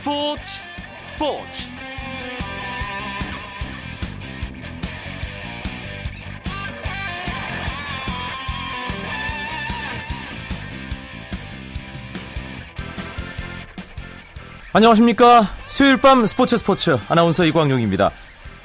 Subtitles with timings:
[0.00, 0.62] 스포츠
[1.04, 1.64] 스포츠.
[14.72, 15.50] 안녕하십니까?
[15.66, 16.96] 수요일 밤 스포츠 스포츠.
[17.10, 18.10] 아나운서 이광용입니다.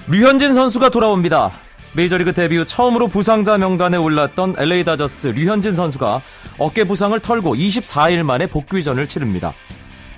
[0.07, 1.51] 류현진 선수가 돌아옵니다.
[1.97, 6.21] 메이저리그 데뷔 후 처음으로 부상자 명단에 올랐던 LA 다저스 류현진 선수가
[6.59, 9.53] 어깨 부상을 털고 24일 만에 복귀전을 치릅니다.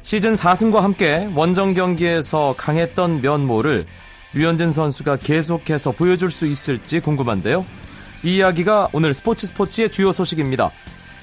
[0.08, 3.86] 시즌 4승과 함께 원정 경기에서 강했던 면모를
[4.36, 7.66] 류현진 선수가 계속해서 보여줄 수 있을지 궁금한데요.
[8.24, 10.72] 이 이야기가 오늘 스포츠 스포츠의 주요 소식입니다.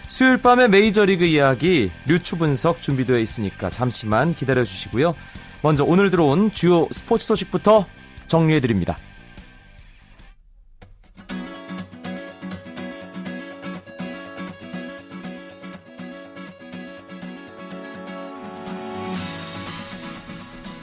[0.06, 5.14] 수요일 밤에 메이저리그 이야기 류추 분석 준비되어 있으니까 잠시만 기다려 주시고요.
[5.62, 7.86] 먼저 오늘 들어온 주요 스포츠 소식부터
[8.26, 8.98] 정리해 드립니다.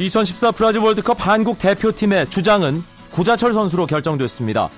[0.01, 4.69] 2014 브라질 월드컵 한국 대표팀의 주장은 구자철 선수로 결정됐습니다.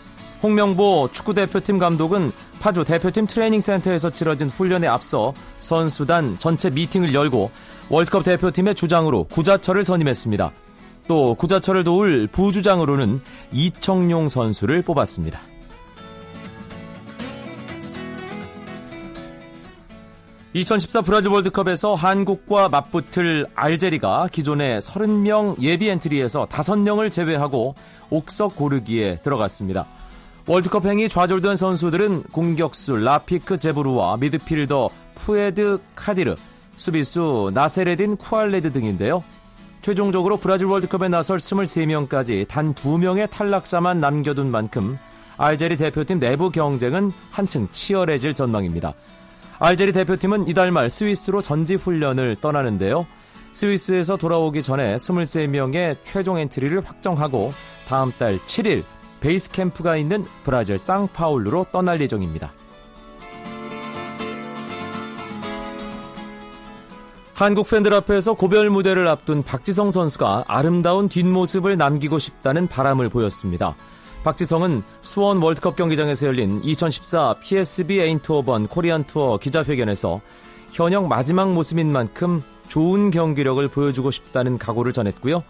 [0.41, 7.51] 홍명보 축구대표팀 감독은 파주 대표팀 트레이닝센터에서 치러진 훈련에 앞서 선수단 전체 미팅을 열고
[7.89, 10.51] 월드컵 대표팀의 주장으로 구자철을 선임했습니다.
[11.07, 13.21] 또 구자철을 도울 부주장으로는
[13.53, 15.39] 이청용 선수를 뽑았습니다.
[20.55, 27.73] 2014 브라질 월드컵에서 한국과 맞붙을 알제리가 기존의 30명 예비 엔트리에서 5명을 제외하고
[28.11, 29.87] 옥석 고르기에 들어갔습니다.
[30.45, 36.35] 월드컵 행이 좌절된 선수들은 공격수 라피크 제브루와 미드필더 푸에드 카디르,
[36.75, 39.23] 수비수 나세레딘 쿠알레드 등인데요.
[39.81, 44.99] 최종적으로 브라질 월드컵에 나설 23명까지 단 2명의 탈락자만 남겨둔 만큼
[45.37, 48.93] 알제리 대표팀 내부 경쟁은 한층 치열해질 전망입니다.
[49.59, 53.05] 알제리 대표팀은 이달 말 스위스로 전지 훈련을 떠나는데요.
[53.51, 57.53] 스위스에서 돌아오기 전에 23명의 최종 엔트리를 확정하고
[57.87, 58.83] 다음 달 7일
[59.19, 62.51] 베이스 캠프가 있는 브라질 쌍파울루로 떠날 예정입니다.
[67.35, 73.75] 한국 팬들 앞에서 고별 무대를 앞둔 박지성 선수가 아름다운 뒷모습을 남기고 싶다는 바람을 보였습니다.
[74.23, 80.21] 박지성은 수원 월드컵 경기장에서 열린 2014 PSV 에인트호번 코리아 투어 기자회견에서
[80.71, 85.43] 현역 마지막 모습인 만큼 좋은 경기력을 보여주고 싶다는 각오를 전했고요.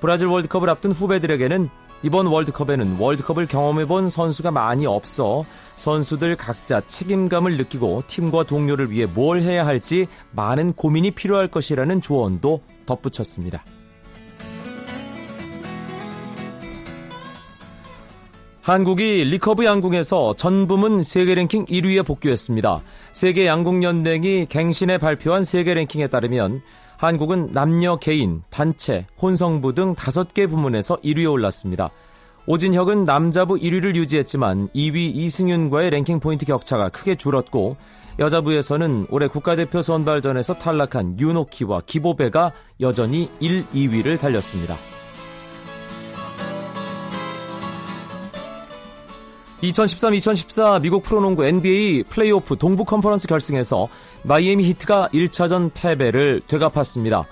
[0.00, 1.70] 브라질 월드컵을 앞둔 후배들에게는
[2.02, 9.40] 이번 월드컵에는 월드컵을 경험해본 선수가 많이 없어 선수들 각자 책임감을 느끼고 팀과 동료를 위해 뭘
[9.40, 13.64] 해야 할지 많은 고민이 필요할 것이라는 조언도 덧붙였습니다.
[18.68, 22.82] 한국이 리커브 양궁에서 전 부문 세계 랭킹 1위에 복귀했습니다.
[23.12, 26.60] 세계 양궁 연맹이 갱신에 발표한 세계 랭킹에 따르면
[26.98, 31.88] 한국은 남녀 개인, 단체, 혼성부 등 5개 부문에서 1위에 올랐습니다.
[32.44, 37.78] 오진혁은 남자부 1위를 유지했지만 2위 이승윤과의 랭킹 포인트 격차가 크게 줄었고
[38.18, 42.52] 여자부에서는 올해 국가대표 선발전에서 탈락한 윤호키와 기보배가
[42.82, 44.76] 여전히 1, 2위를 달렸습니다.
[49.62, 53.88] 2013-2014 미국 프로농구 NBA 플레이오프 동부 컨퍼런스 결승에서
[54.22, 57.24] 마이애미 히트가 1차전 패배를 되갚았습니다.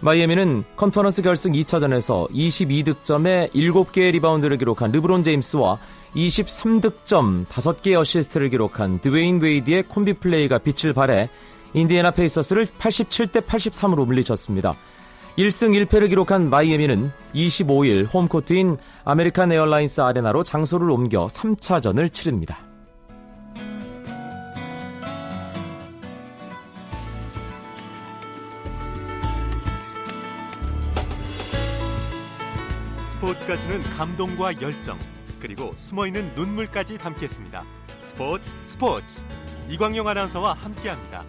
[0.00, 5.78] 마이애미는 컨퍼런스 결승 2차전에서 22득점에 7개의 리바운드를 기록한 르브론 제임스와
[6.14, 11.30] 23득점 5개의 어시스트를 기록한 드웨인 웨이드의 콤비 플레이가 빛을 발해
[11.74, 14.76] 인디애나 페이서스를 87대 83으로 물리쳤습니다.
[15.38, 22.58] 1승 1패를 기록한 마이애미는 25일 홈코트인 아메리칸 에어라인스 아레나로 장소를 옮겨 3차전을 치릅니다.
[33.02, 34.98] 스포츠가 주는 감동과 열정,
[35.40, 37.64] 그리고 숨어있는 눈물까지 담겠습니다.
[37.98, 39.22] 스포츠 스포츠
[39.70, 41.24] 이광용 아나운서와 함께합니다.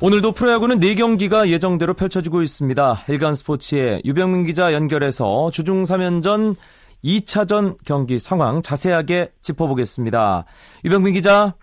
[0.00, 3.04] 오늘도 프로야구는 4경기가 예정대로 펼쳐지고 있습니다.
[3.08, 6.54] 일간 스포츠의 유병민 기자 연결해서 주중 3연전
[7.04, 10.44] 2차전 경기 상황 자세하게 짚어보겠습니다.
[10.84, 11.54] 유병민 기자.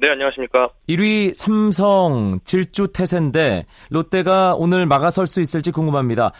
[0.00, 0.70] 네, 안녕하십니까.
[0.88, 6.32] 1위 삼성 질주 태세인데 롯데가 오늘 막아설 수 있을지 궁금합니다.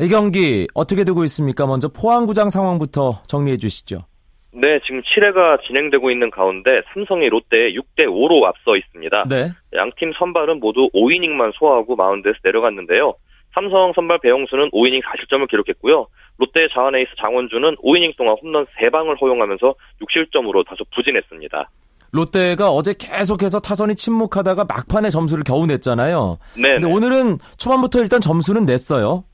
[0.00, 1.66] 이 경기 어떻게 되고 있습니까?
[1.66, 4.06] 먼저 포항구장 상황부터 정리해 주시죠.
[4.56, 9.24] 네, 지금 7회가 진행되고 있는 가운데 삼성이 롯데에 6대 5로 앞서 있습니다.
[9.28, 9.50] 네.
[9.74, 13.14] 양팀 선발은 모두 5이닝만 소화하고 마운드에서 내려갔는데요.
[13.52, 16.06] 삼성 선발 배영수는 5이닝 4실점을 기록했고요.
[16.38, 21.70] 롯데 자원 에이스 장원주는 5이닝 동안 홈런 3방을 허용하면서 6실점으로 다소 부진했습니다.
[22.12, 26.38] 롯데가 어제 계속해서 타선이 침묵하다가 막판에 점수를 겨우 냈잖아요.
[26.56, 26.74] 네.
[26.74, 29.24] 근데 오늘은 초반부터 일단 점수는 냈어요.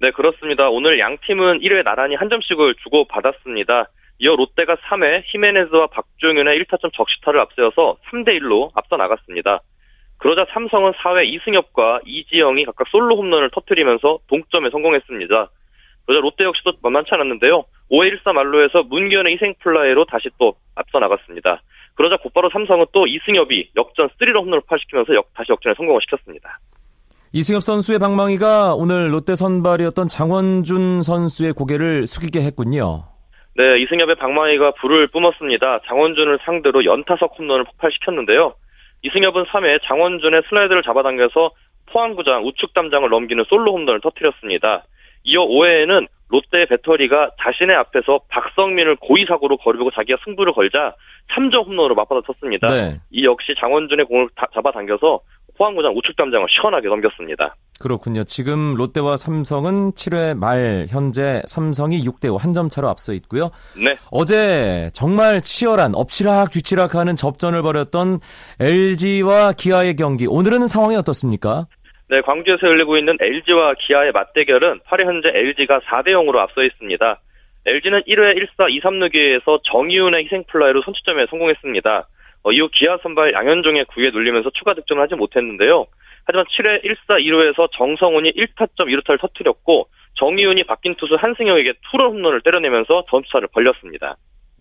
[0.00, 0.68] 네, 그렇습니다.
[0.70, 3.90] 오늘 양 팀은 1회 나란히 한 점씩을 주고 받았습니다.
[4.20, 9.60] 이어 롯데가 3회 히메네즈와 박종윤의 1타점 적시타를 앞세워서 3대 1로 앞서 나갔습니다.
[10.18, 15.48] 그러자 삼성은 4회 이승엽과 이지영이 각각 솔로 홈런을 터뜨리면서 동점에 성공했습니다.
[16.06, 17.64] 그러자 롯데 역시도 만만치 않았는데요.
[17.90, 21.62] 5회 1사 말로에서 문기현의 희생플라이로 다시 또 앞서 나갔습니다.
[21.94, 26.58] 그러자 곧바로 삼성은 또 이승엽이 역전 3로 홈런을 파시키면서 역, 다시 역전에 성공을 시켰습니다.
[27.32, 33.04] 이승엽 선수의 방망이가 오늘 롯데 선발이었던 장원준 선수의 고개를 숙이게 했군요.
[33.56, 35.80] 네, 이승엽의 방망이가 불을 뿜었습니다.
[35.86, 38.54] 장원준을 상대로 연타석 홈런을 폭발시켰는데요.
[39.02, 41.50] 이승엽은 3회 장원준의 슬라이드를 잡아당겨서
[41.86, 44.84] 포항구장 우측 담장을 넘기는 솔로 홈런을 터뜨렸습니다.
[45.24, 50.94] 이어 5회에는 롯데 배터리가 자신의 앞에서 박성민을 고의사고로 거르고 자기가 승부를 걸자
[51.34, 52.68] 3점 홈런으로 맞받아 쳤습니다.
[52.68, 52.98] 네.
[53.10, 55.20] 이 역시 장원준의 공을 잡아당겨서
[55.60, 57.54] 포항구장 우측 담장을 시원하게 넘겼습니다.
[57.82, 58.24] 그렇군요.
[58.24, 63.50] 지금 롯데와 삼성은 7회 말 현재 삼성이 6대 5 한 점 차로 앞서 있고요.
[63.76, 63.94] 네.
[64.10, 68.20] 어제 정말 치열한 엎치락 뒤치락하는 접전을 벌였던
[68.58, 70.26] LG와 기아의 경기.
[70.26, 71.66] 오늘은 상황이 어떻습니까?
[72.08, 77.20] 네, 광주에서 열리고 있는 LG와 기아의 맞대결은 8회 현재 LG가 4대 0으로 앞서 있습니다.
[77.66, 82.08] LG는 1회 1사 2, 3루기에서 정희훈의 희생플라이로 선취점에 성공했습니다.
[82.42, 85.86] 어, 이후 기아 선발 양현종의 구에 눌리면서 추가 득점을 하지 못했는데요.
[86.24, 93.04] 하지만 7회 1사 2루에서 정성훈이 1타점 2루타를 터뜨렸고 정희훈이 바뀐 투수 한승혁에게 투런 홈런을 때려내면서
[93.10, 94.16] 점수차를 벌렸습니다.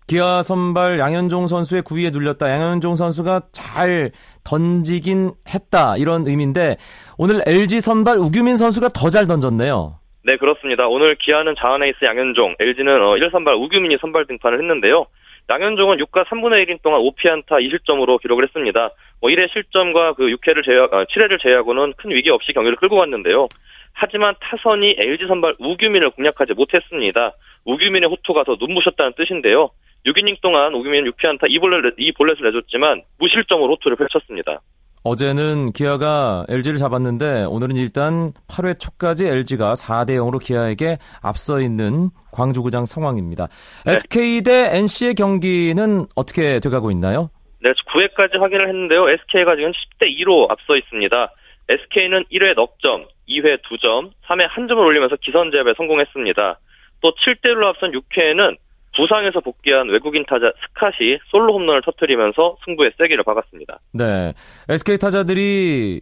[0.07, 2.49] 기아 선발 양현종 선수의 구위에 눌렸다.
[2.49, 4.11] 양현종 선수가 잘
[4.43, 5.97] 던지긴 했다.
[5.97, 6.77] 이런 의미인데
[7.19, 9.99] 오늘 LG 선발 우규민 선수가 더 잘 던졌네요.
[10.23, 10.87] 네, 그렇습니다.
[10.87, 15.05] 오늘 기아는 자원에이스 양현종, LG는 어, 1선발 우규민이 선발 등판을 했는데요.
[15.49, 18.91] 양현종은 6과 3분의 1인 동안 5피안타 2실점으로 기록을 했습니다.
[19.21, 23.47] 뭐 1회 실점과 그 6회를 제외, 아, 7회를 제외하고는 큰 위기 없이 경기를 끌고 갔는데요.
[23.93, 27.33] 하지만 타선이 LG 선발 우규민을 공략하지 못했습니다.
[27.65, 29.71] 우규민의 호투가 더 눈부셨다는 뜻인데요.
[30.05, 34.61] 6이닝 동안 우규민 6피안타 2볼렛, 2볼렛을 내줬지만 무실점으로 호투를 펼쳤습니다.
[35.03, 42.85] 어제는 기아가 LG를 잡았는데 오늘은 일단 8회 초까지 LG가 4대 0으로 기아에게 앞서 있는 광주구장
[42.85, 43.47] 상황입니다.
[43.85, 43.93] 네.
[43.93, 47.29] SK 대 NC의 경기는 어떻게 돼가고 있나요?
[47.61, 49.09] 네, 9회까지 확인을 했는데요.
[49.09, 51.33] SK가 지금 10대 2로 앞서 있습니다.
[51.69, 56.59] SK는 1회 넉 점, 2회 2점, 3회 1점을 올리면서 기선 제압에 성공했습니다.
[57.01, 58.57] 또 7대 1로 앞선 6회에는
[58.99, 63.79] 부상에서 복귀한 외국인 타자 스캇이 솔로 홈런을 터뜨리면서 승부에 쐐기를 박았습니다.
[63.93, 64.33] 네.
[64.67, 66.01] SK 타자들이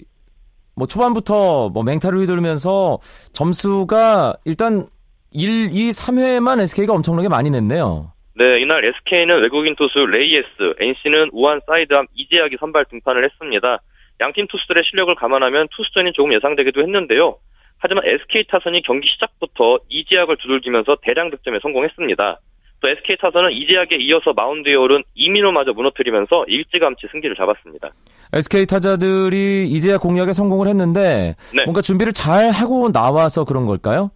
[0.76, 2.98] 뭐 초반부터 뭐 맹타를 휘두르면서
[3.34, 4.88] 점수가 일단
[5.32, 8.12] 1, 2, 3회만 SK가 엄청나게 많이 냈네요.
[8.36, 10.48] 네, 이날 SK는 외국인 투수 레이예스,
[10.80, 13.80] NC는 우완 사이드암 이재학이 선발 등판을 했습니다.
[14.22, 17.38] 양팀 투수들의 실력을 감안하면 투수전이 조금 예상되기도 했는데요.
[17.80, 22.40] 하지만 SK 타선이 경기 시작부터 이재학을 두들기면서 대량 득점에 성공했습니다.
[22.80, 27.90] 또 SK 타선은 이재학에 이어서 마운드에 오른 이민호마저 무너뜨리면서 일찌감치 승기를 잡았습니다.
[28.34, 31.64] SK 타자들이 이재학 공략에 성공을 했는데 네.
[31.64, 34.12] 뭔가 준비를 잘 하고 나와서 그런 걸까요?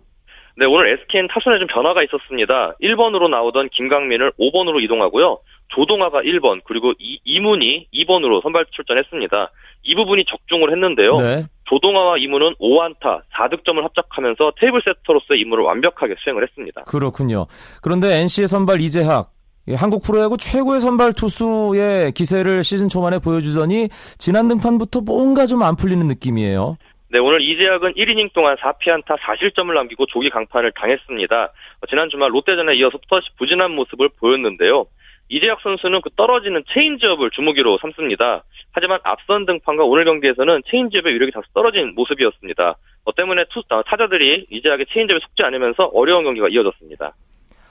[0.58, 2.76] 네, 오늘 SK는 타선에 좀 변화가 있었습니다.
[2.82, 5.40] 1번으로 나오던 김강민을 5번으로 이동하고요.
[5.70, 9.52] 조동아가 1번, 그리고 이, 이문이 2번으로 선발 출전했습니다.
[9.84, 11.14] 이 부분이 적중을 했는데요.
[11.18, 11.46] 네.
[11.70, 16.84] 조동아와 이문은 5안타 4득점을 합작하면서 테이블 세터로서의 임무를 완벽하게 수행을 했습니다.
[16.84, 17.48] 그렇군요.
[17.82, 19.32] 그런데 NC의 선발 이재학
[19.76, 26.06] 한국 프로야구 최고의 선발 투수의 기세를 시즌 초반에 보여주더니 지난 등판부터 뭔가 좀 안 풀리는
[26.08, 26.76] 느낌이에요.
[27.12, 31.52] 네, 오늘 이재학은 1이닝 동안 4피안타 4실점을 남기고 조기 강판을 당했습니다.
[31.90, 34.86] 지난 주말 롯데전에 이어서 또다시 부진한 모습을 보였는데요.
[35.28, 38.44] 이재학 선수는 그 떨어지는 체인지업을 주무기로 삼습니다.
[38.72, 42.78] 하지만 앞선 등판과 오늘 경기에서는 체인지업의 위력이 다소 떨어진 모습이었습니다.
[43.04, 47.14] 어 때문에 투, 어, 타자들이 이재학의 체인지업에 속지 않으면서 어려운 경기가 이어졌습니다.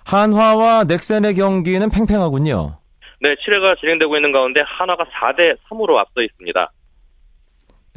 [0.04, 2.76] 한화와 넥센의 경기는 팽팽하군요.
[3.22, 6.72] 네, 7회가 진행되고 있는 가운데 한화가 4대 3으로 앞서 있습니다.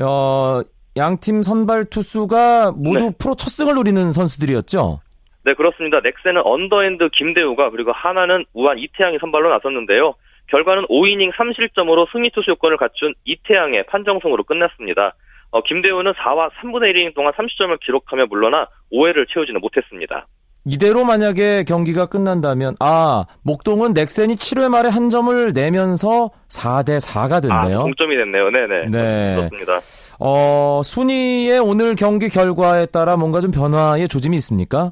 [0.01, 0.61] 어,
[0.95, 3.11] 양팀 선발 투수가 모두 네.
[3.19, 5.01] 프로 첫 승을 노리는 선수들이었죠?
[5.45, 5.99] 네, 그렇습니다.
[5.99, 10.13] 넥센은 언더핸드 김대우가 그리고 한화는 우완 이태양이 선발로 나섰는데요.
[10.47, 15.15] 결과는 5이닝 3실점으로 승리 투수 요건을 갖춘 이태양의 판정승으로 끝났습니다.
[15.51, 20.27] 어, 김대우는 4와 3분의 1이닝 동안 3실점을 기록하며 물러나 5회를 채우지는 못했습니다.
[20.65, 27.79] 이대로 만약에 경기가 끝난다면 아 목동은 넥센이 7회 말에 한 점을 내면서 4대 4가 됐네요.
[27.79, 28.49] 아, 동점이 됐네요.
[28.49, 28.89] 네네.
[28.89, 29.35] 네.
[29.35, 29.79] 그렇습니다.
[30.19, 34.91] 어 순위의 오늘 경기 결과에 따라 뭔가 좀 변화의 조짐이 있습니까?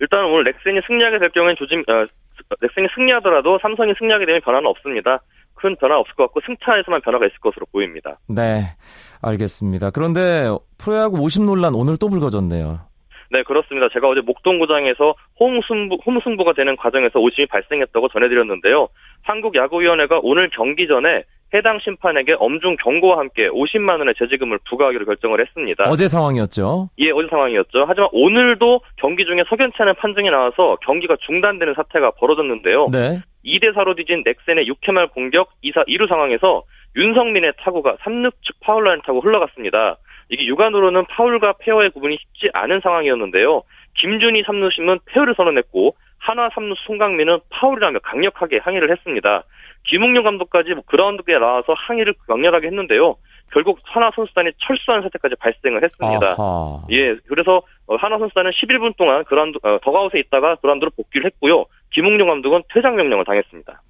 [0.00, 2.06] 일단 오늘 넥센이 승리하게 될 경우엔 조짐 어,
[2.60, 5.20] 넥센이 승리하더라도 삼성이 승리하게 되면 변화는 없습니다.
[5.54, 8.18] 큰 변화 없을 것 같고 승차에서만 변화가 있을 것으로 보입니다.
[8.28, 8.62] 네,
[9.22, 9.90] 알겠습니다.
[9.90, 10.46] 그런데
[10.78, 12.78] 프로야구 50 논란 오늘 또 불거졌네요.
[13.30, 13.88] 네, 그렇습니다.
[13.92, 18.88] 제가 어제 목동구장에서 홈승부, 홈승부가 되는 과정에서 오심이 발생했다고 전해드렸는데요.
[19.22, 21.24] 한국야구위원회가 오늘 경기 전에
[21.54, 25.84] 해당 심판에게 엄중 경고와 함께 50만 원의 제지금을 부과하기로 결정을 했습니다.
[25.88, 26.90] 어제 상황이었죠?
[26.98, 27.84] 예, 어제 상황이었죠.
[27.86, 32.88] 하지만 오늘도 경기 중에 석연치 않은 판정이 나와서 경기가 중단되는 사태가 벌어졌는데요.
[32.92, 33.22] 네.
[33.44, 36.64] 2대 4로 뒤진 넥센의 6회 말 공격 2사 2루 상황에서
[36.96, 39.96] 윤석민의 타구가 3루 측 파울라인 타고 흘러갔습니다.
[40.30, 43.62] 이게 육안으로는 파울과 페어의 구분이 쉽지 않은 상황이었는데요.
[43.98, 49.44] 김준희 3루심은 페어를 선언했고 한화 3루 송광민은 파울이라며 강력하게 항의를 했습니다.
[49.84, 53.16] 김응룡 감독까지 뭐 그라운드에 나와서 항의를 강렬하게 했는데요.
[53.52, 56.34] 결국 하나 선수단이 철수하는 사태까지 발생을 했습니다.
[56.38, 56.82] 아하.
[56.90, 57.62] 예, 그래서
[57.98, 61.64] 하나 선수단은 11분 동안 그라운드 어, 더가웃에 있다가 그라운드로 복귀를 했고요.
[61.90, 63.80] 김웅룡 감독은 퇴장 명령을 당했습니다.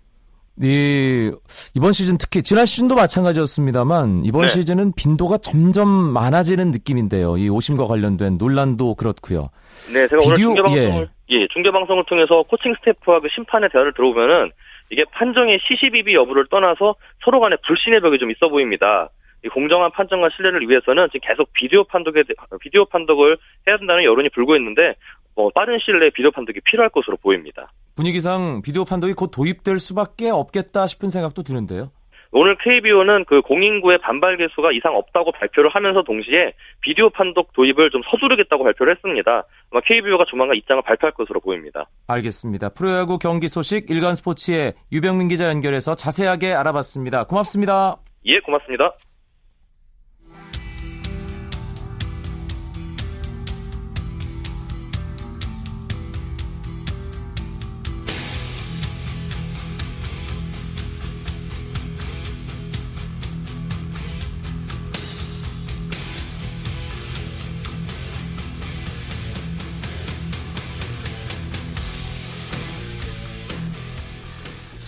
[0.61, 1.31] 이
[1.77, 4.49] 이번 시즌 특히 지난 시즌도 마찬가지였습니다만 이번 네.
[4.49, 7.37] 시즌은 빈도가 점점 많아지는 느낌인데요.
[7.37, 9.51] 이 오심과 관련된 논란도 그렇고요.
[9.93, 11.35] 네, 제가 비디오, 오늘 중계 방송을 예.
[11.37, 14.51] 예, 중계 방송을 통해서 코칭 스태프와 그 심판의 대화를 들어보면은
[14.91, 19.11] 이게 판정의 시시비비 여부를 떠나서 서로 간에 불신의 벽이 좀 있어 보입니다.
[19.45, 22.25] 이 공정한 판정과 신뢰를 위해서는 지금 계속 비디오 판독에
[22.61, 23.39] 비디오 판독을
[23.69, 24.95] 해야 된다는 여론이 불고 있는데
[25.37, 27.71] 뭐 빠른 시일 내에 비디오 판독이 필요할 것으로 보입니다.
[27.99, 31.91] 분위기상 비디오 판독이 곧 도입될 수밖에 없겠다 싶은 생각도 드는데요.
[32.31, 38.03] 오늘 KBO는 그 공인구의 반발 개수가 이상 없다고 발표를 하면서 동시에 비디오 판독 도입을 좀
[38.09, 39.45] 서두르겠다고 발표를 했습니다.
[39.73, 41.89] 아마 KBO가 조만간 입장을 발표할 것으로 보입니다.
[42.07, 42.69] 알겠습니다.
[42.69, 47.25] 프로야구 경기 소식 일간 스포츠의 유병민 기자 연결해서 자세하게 알아봤습니다.
[47.25, 47.97] 고맙습니다.
[48.27, 48.95] 예, 고맙습니다.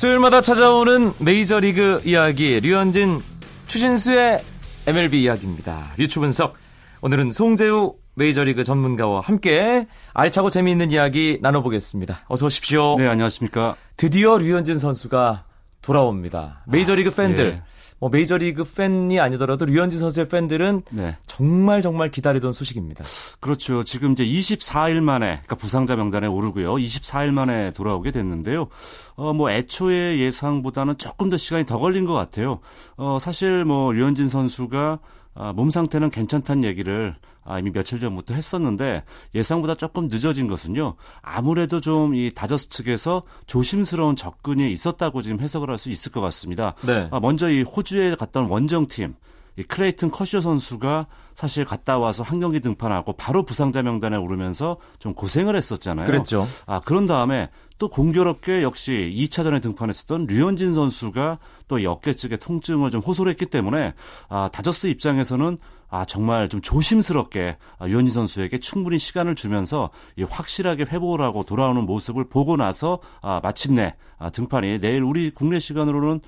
[0.01, 3.21] 수요일마다 찾아오는 메이저리그 이야기 류현진
[3.67, 4.43] 추신수의
[4.87, 5.93] MLB 이야기입니다.
[5.99, 6.55] 류추 분석
[7.03, 12.25] 오늘은 송재우 메이저리그 전문가와 함께 알차고 재미있는 이야기 나눠보겠습니다.
[12.29, 12.97] 어서 오십시오.
[12.97, 13.77] 네, 안녕하십니까.
[13.99, 15.45] 드디어 류현진 선수가
[15.83, 16.63] 돌아옵니다.
[16.67, 17.63] 메이저리그 아, 팬들 예.
[18.01, 21.19] 뭐 메이저리그 팬이 아니더라도 류현진 선수의 팬들은 네.
[21.27, 23.05] 정말 정말 기다리던 소식입니다.
[23.41, 23.85] 그렇죠.
[23.85, 26.75] 지금 이제 24일 만에 그러니까 부상자 명단에 오르고요.
[26.75, 28.69] 24일 만에 돌아오게 됐는데요.
[29.17, 32.61] 어 뭐 애초에 예상보다는 조금 더 시간이 더 걸린 것 같아요.
[32.97, 34.99] 어 사실 뭐 류현진 선수가
[35.35, 39.03] 아, 몸 상태는 괜찮다는 얘기를 아, 이미 며칠 전부터 했었는데
[39.35, 40.95] 예상보다 조금 늦어진 것은요.
[41.23, 46.75] 아무래도 좀 이 다저스 측에서 조심스러운 접근이 있었다고 지금 해석을 할 수 있을 것 같습니다.
[46.83, 47.09] 네.
[47.11, 49.15] 아, 먼저 이 호주에 온 원정팀
[49.57, 55.15] 이 클레이튼 커쇼 선수가 사실 갔다 와서 한 경기 등판하고 바로 부상자 명단에 오르면서 좀
[55.15, 56.07] 고생을 했었잖아요.
[56.07, 56.47] 그랬죠.
[56.67, 63.01] 아, 그런 다음에 또 공교롭게 역시 2차전에 등판했었던 류현진 선수가 또 어깨 쪽에 통증을 좀
[63.01, 63.95] 호소를 했기 때문에
[64.29, 65.57] 아, 다저스 입장에서는
[65.91, 71.85] 아, 정말 좀 조심스럽게 아, 류현진 선수에게 충분히 시간을 주면서 이 확실하게 회복을 하고 돌아오는
[71.85, 76.21] 모습을 보고 나서 아, 마침내 아, 등판이 내일 우리 국내 시간으로는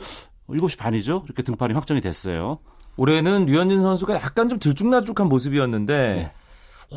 [0.48, 1.22] 7시 반이죠.
[1.24, 2.58] 이렇게 등판이 확정이 됐어요.
[2.96, 6.32] 올해는 류현진 선수가 약간 좀 들쭉날쭉한 모습이었는데 네.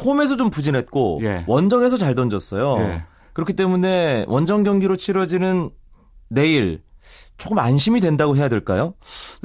[0.03, 1.45] 홈에서 좀 부진했고 예.
[1.47, 2.77] 원정에서 잘 던졌어요.
[2.79, 3.03] 예.
[3.33, 5.69] 그렇기 때문에 원정 경기로 치러지는
[6.29, 6.81] 내일
[7.37, 8.93] 조금 안심이 된다고 해야 될까요?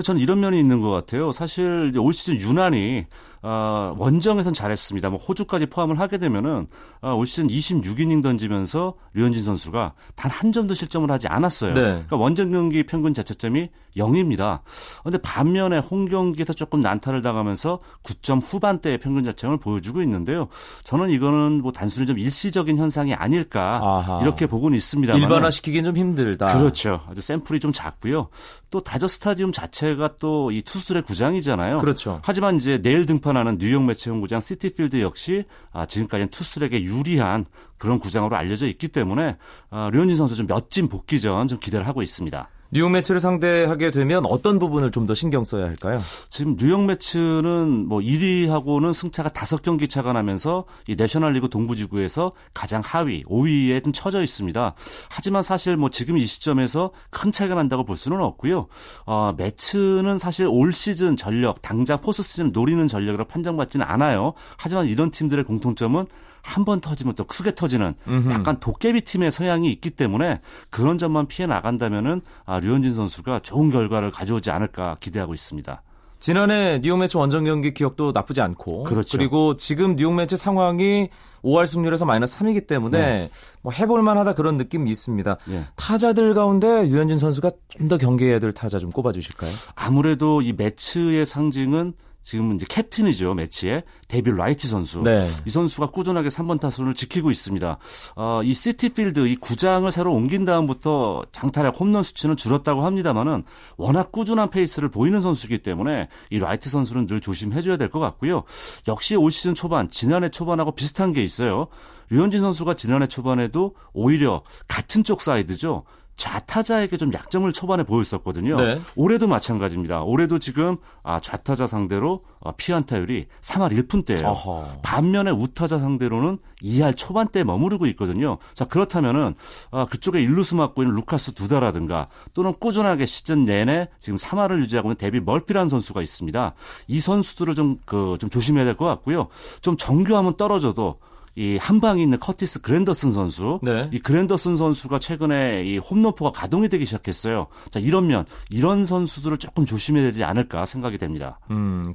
[0.02, 1.32] 저는 이런 면이 있는 것 같아요.
[1.32, 3.06] 사실 올 시즌 유난히
[3.42, 5.10] 어, 원정에선 잘했습니다.
[5.10, 6.66] 뭐 호주까지 포함을 하게 되면은
[7.02, 11.74] 어, 올 시즌 26이닝 던지면서 류현진 선수가 단 한 점도 실점을 하지 않았어요.
[11.74, 11.80] 네.
[11.82, 14.60] 그러니까 원정 경기 평균 자책점이 0입니다.
[15.02, 20.48] 그런데 반면에 홈 경기에서 조금 난타를 당하면서 9점 후반대의 평균 자책점을 보여주고 있는데요.
[20.84, 24.20] 저는 이거는 뭐 단순히 좀 일시적인 현상이 아닐까 아하.
[24.22, 25.14] 이렇게 보고는 있습니다.
[25.14, 26.56] 일반화시키긴 좀 힘들다.
[26.56, 27.00] 그렇죠.
[27.10, 28.28] 아주 샘플이 좀 작고요.
[28.70, 31.78] 또 다저 스타디움 자체가 또 이 투수들의 구장이잖아요.
[31.78, 32.20] 그렇죠.
[32.24, 37.44] 하지만 이제 내일 등판하는 뉴욕 매치 홈구장 시티필드 역시 아, 지금까지는 투수들에게 유리한
[37.78, 39.36] 그런 구장으로 알려져 있기 때문에
[39.70, 42.48] 아, 류현진 선수 좀 멋진 복귀 전 좀 기대를 하고 있습니다.
[42.72, 45.98] 뉴욕 매치를 상대하게 되면 어떤 부분을 좀 더 신경 써야 할까요?
[46.28, 53.82] 지금 뉴욕 매치는 뭐 1위하고는 승차가 5경기 차가 나면서 이 내셔널리그 동부지구에서 가장 하위 5위에
[53.82, 54.74] 좀 처져 있습니다.
[55.08, 58.68] 하지만 사실 뭐 지금 이 시점에서 큰 차이가 난다고 볼 수는 없고요.
[59.04, 64.34] 어, 매츠는 사실 올 시즌 전력, 당장 포스트 시즌 노리는 전력으로 판정받지는 않아요.
[64.58, 66.06] 하지만 이런 팀들의 공통점은
[66.42, 67.94] 한 번 터지면 또 크게 터지는
[68.30, 74.10] 약간 도깨비 팀의 성향이 있기 때문에 그런 점만 피해 나간다면은 아, 류현진 선수가 좋은 결과를
[74.10, 75.82] 가져오지 않을까 기대하고 있습니다.
[76.18, 79.16] 지난해 뉴욕 메츠 원정 경기 기억도 나쁘지 않고 그렇죠.
[79.16, 81.08] 그리고 지금 뉴욕 메츠 상황이
[81.42, 83.30] 5할 승률에서 마이너스 3이기 때문에 네.
[83.62, 85.36] 뭐 해볼 만하다 그런 느낌이 있습니다.
[85.46, 85.64] 네.
[85.76, 89.50] 타자들 가운데 류현진 선수가 좀 더 경계해야 될 타자 좀 꼽아 주실까요?
[89.74, 95.02] 아무래도 이 메츠의 상징은 지금은 이제 캡틴이죠 메츠의 데이비드 라이트 선수.
[95.02, 95.28] 네.
[95.46, 97.78] 이 선수가 꾸준하게 3번 타순을 지키고 있습니다.
[98.16, 103.44] 어, 이 시티필드 이 구장을 새로 옮긴 다음부터 장타력 홈런 수치는 줄었다고 합니다만은
[103.76, 108.44] 워낙 꾸준한 페이스를 보이는 선수이기 때문에 이 라이트 선수는 늘 조심해줘야 될 것 같고요.
[108.86, 111.66] 역시 올 시즌 초반 지난해 초반하고 비슷한 게 있어요.
[112.10, 115.84] 류현진 선수가 지난해 초반에도 오히려 같은 쪽 사이드죠.
[116.20, 118.56] 좌타자에게 좀 약점을 초반에 보였었거든요.
[118.56, 118.78] 네.
[118.94, 120.02] 올해도 마찬가지입니다.
[120.02, 124.24] 올해도 지금 아, 좌타자 상대로 어, 피안타율이 3할 1푼대예요.
[124.26, 124.80] 어허.
[124.82, 128.36] 반면에 우타자 상대로는 2할 초반대에 머무르고 있거든요.
[128.52, 129.34] 자 그렇다면은
[129.70, 134.96] 아, 그쪽에 일루스 맡고 있는 루카스 두다라든가 또는 꾸준하게 시즌 내내 지금 3할을 유지하고 있는
[134.98, 136.52] 데비 멀피라는 선수가 있습니다.
[136.88, 139.28] 이 선수들을 좀, 그, 좀 조심해야 될 것 같고요.
[139.62, 140.98] 좀 정교하면 떨어져도
[141.36, 143.88] 이 한방에 있는 커티스 그랜더슨 선수, 네.
[143.92, 147.46] 이 그랜더슨 선수가 최근에 이 홈런포가 가동이 되기 시작했어요.
[147.70, 151.38] 자 이러면 이런 선수들을 조금 조심해야 되지 않을까 생각이 됩니다.
[151.50, 151.94] 음,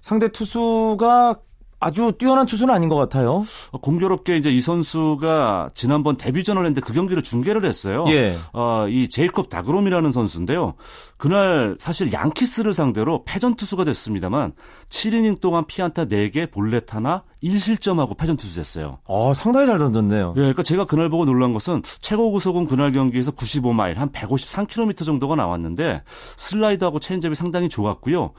[0.00, 1.40] 상대 투수가
[1.80, 3.44] 아주 뛰어난 투수는 아닌 것 같아요.
[3.70, 8.04] 어, 공교롭게 이제 이 선수가 지난번 데뷔전을 했는데 그 경기를 중계를 했어요.
[8.08, 8.36] 예.
[8.52, 10.74] 어, 이 제이콥 디그롬이라는 선수인데요.
[11.18, 14.52] 그날 사실 양키스를 상대로 패전 투수가 됐습니다만
[14.88, 18.98] 7이닝 동안 피안타 4개, 볼넷 하나, 1실점하고 패전 투수 됐어요.
[19.04, 20.34] 어, 상당히 잘 던졌네요.
[20.36, 25.36] 예, 그러니까 제가 그날 보고 놀란 것은 최고 구속은 그날 경기에서 95마일, 한 153km 정도가
[25.36, 26.02] 나왔는데
[26.36, 28.32] 슬라이더하고 체인지업이 상당히 좋았고요.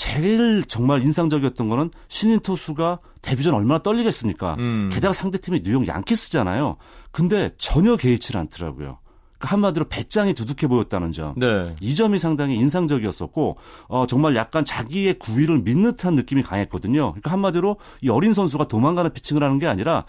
[0.00, 4.54] 제일 정말 인상적이었던 거는 신인 투수가 데뷔전 얼마나 떨리겠습니까?
[4.54, 4.88] 음.
[4.90, 6.78] 게다가 상대팀이 뉴욕 양키스잖아요.
[7.12, 8.98] 근데 전혀 개의치를 않더라고요.
[9.36, 11.34] 그러니까 한마디로 배짱이 두둑해 보였다는 점.
[11.36, 11.76] 네.
[11.80, 17.10] 이 점이 상당히 인상적이었었고, 어, 정말 약간 자기의 구위를 믿는 듯한 느낌이 강했거든요.
[17.10, 20.06] 그러니까 한마디로 이 어린 선수가 도망가는 피칭을 하는 게 아니라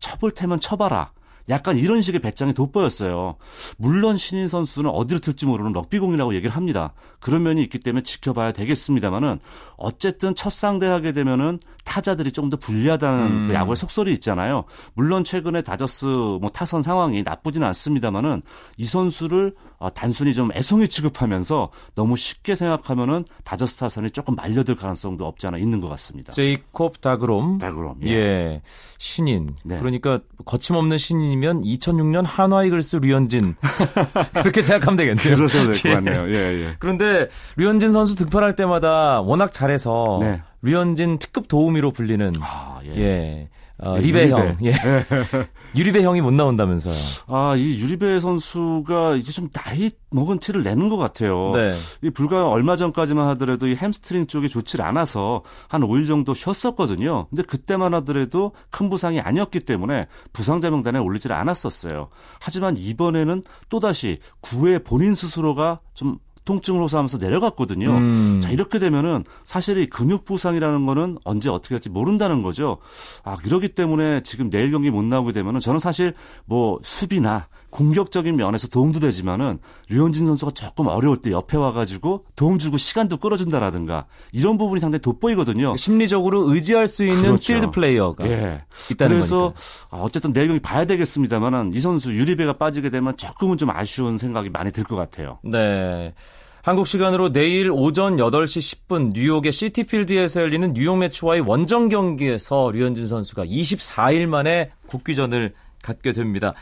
[0.00, 1.12] 쳐볼 테면 쳐봐라.
[1.48, 3.36] 약간 이런 식의 배짱이 돋보였어요.
[3.78, 6.92] 물론 신인 선수는 어디로 틀지 모르는 럭비공이라고 얘기를 합니다.
[7.20, 9.40] 그런 면이 있기 때문에 지켜봐야 되겠습니다만은
[9.76, 13.48] 어쨌든 첫 상대하게 되면은 타자들이 조금 더 불리하다는 음.
[13.48, 14.64] 그 야구의 속설이 있잖아요.
[14.94, 18.42] 물론 최근에 다저스 뭐 타선 상황이 나쁘지는 않습니다만은
[18.76, 25.24] 이 선수를 어, 단순히 좀 애송이 취급하면서 너무 쉽게 생각하면은 다저스 타선이 조금 말려들 가능성도
[25.24, 26.32] 없지 않아 있는 것 같습니다.
[26.32, 27.58] 제이콥 다그롬.
[27.58, 28.00] 다그롬.
[28.04, 28.08] 예.
[28.10, 28.62] 예.
[28.98, 29.54] 신인.
[29.64, 29.78] 네.
[29.78, 33.54] 그러니까 거침없는 신인이면 2006년 한화 이글스 류현진.
[34.34, 35.36] 그렇게 생각하면 되겠네요.
[35.36, 35.94] 그러셔도 될것 예.
[35.94, 36.28] 같네요.
[36.28, 36.74] 예, 예.
[36.80, 37.07] 그런데
[37.56, 40.42] 류현진 선수 등판할 때마다 워낙 잘해서 네.
[40.62, 42.96] 류현진 특급 도우미로 불리는 아, 예.
[42.96, 43.48] 예.
[43.80, 44.56] 어, 네, 유리베 형.
[44.64, 44.72] 예.
[45.76, 46.94] 유리베 형이 못 나온다면서요.
[47.28, 51.52] 아, 이 유리베 선수가 이제 좀 나이 먹은 티를 내는 것 같아요.
[51.54, 51.74] 네.
[52.02, 57.26] 이 불과 얼마 전까지만 하더라도 이 햄스트링 쪽이 좋질 않아서 한 5일 정도 쉬었었거든요.
[57.28, 62.08] 근데 그때만 하더라도 큰 부상이 아니었기 때문에 부상자 명단에 올리질 않았었어요.
[62.40, 66.18] 하지만 이번에는 또다시 9회 본인 스스로가 좀
[66.48, 67.90] 통증을 호소하면서 내려갔거든요.
[67.90, 68.40] 음.
[68.42, 72.78] 자, 이렇게 되면은 사실 이 근육 부상이라는 거는 언제 어떻게 할지 모른다는 거죠.
[73.22, 76.14] 아, 그러기 때문에 지금 내일 경기 못 나오게 되면은 저는 사실
[76.46, 79.58] 뭐 수비나 공격적인 면에서 도움도 되지만은
[79.90, 85.76] 류현진 선수가 조금 어려울 때 옆에 와가지고 도움 주고 시간도 끌어준다라든가 이런 부분이 상당히 돋보이거든요.
[85.76, 87.52] 심리적으로 의지할 수 있는 그렇죠.
[87.52, 88.64] 필드 플레이어가 예.
[88.90, 90.04] 있다는 그래서 거니까.
[90.04, 94.72] 어쨌든 내일 경기 봐야 되겠습니다만은 이 선수 유리배가 빠지게 되면 조금은 좀 아쉬운 생각이 많이
[94.72, 95.38] 들 것 같아요.
[95.44, 96.14] 네.
[96.62, 103.44] 한국 시간으로 내일 오전 8시 10분 뉴욕의 시티필드에서 열리는 뉴욕 매치와의 원정 경기에서 류현진 선수가
[103.46, 106.54] 24일 만에 복귀전을 갖게 됩니다.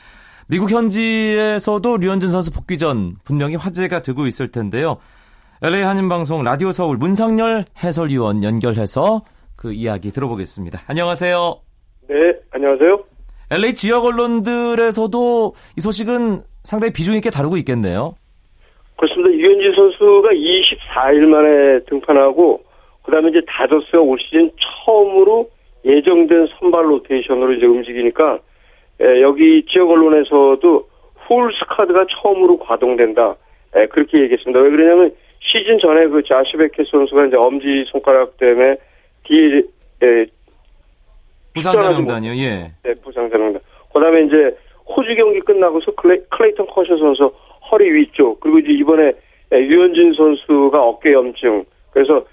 [0.49, 4.99] 미국 현지에서도 류현진 선수 복귀 전 분명히 화제가 되고 있을 텐데요.
[5.61, 9.23] LA 한인방송 라디오 서울 문상열 해설위원 연결해서
[9.57, 10.83] 그 이야기 들어보겠습니다.
[10.87, 11.57] 안녕하세요.
[12.09, 12.15] 네,
[12.53, 13.05] 안녕하세요.
[13.51, 18.15] LA 지역 언론들에서도 이 소식은 상당히 비중 있게 다루고 있겠네요.
[18.97, 19.31] 그렇습니다.
[19.31, 22.63] 유현진 선수가 24일 만에 등판하고
[23.03, 24.51] 그다음에 이제 다저스가 올 시즌
[24.85, 25.51] 처음으로
[25.85, 28.39] 예정된 선발 로테이션으로 이제 움직이니까
[29.01, 30.89] 예, 여기 지역 언론에서도
[31.29, 33.37] 홀스 카드가 처음으로 가동된다.
[33.77, 34.61] 예, 그렇게 얘기했습니다.
[34.61, 38.77] 왜 그러냐면 시즌 전에 그 자시베케 선수가 이제 엄지 손가락 때문에
[39.25, 39.65] 뒤
[40.03, 40.27] 예,
[41.55, 42.33] 부상자 명단이요.
[42.37, 42.73] 예.
[42.83, 43.61] 네, 부상자 명단.
[43.93, 44.57] 그다음에 이제
[44.87, 47.33] 호주 경기 끝나고서 클레, 클레이턴 커쇼 선수
[47.71, 49.13] 허리 위쪽 그리고 이제 이번에
[49.53, 52.25] 예, 유현진 선수가 어깨 염증 그래서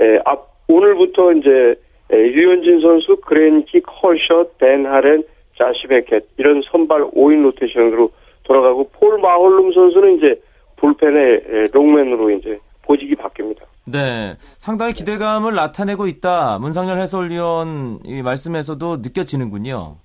[0.00, 1.74] 예, 앞 오늘부터 이제
[2.10, 5.22] 류현진 선수, 그레인키, 커쇼, 댄 하렌,
[5.60, 8.10] 조시 베켓 이런 선발 5인 로테이션으로
[8.44, 10.40] 돌아가고 폴 마홀름 선수는 이제
[10.76, 13.60] 불펜의 long man으로 이제 보직이 바뀝니다.
[13.86, 16.58] 네, 상당히 기대감을 나타내고 있다.
[16.60, 19.96] 문상열 해설위원 말씀에서도 느껴지는군요.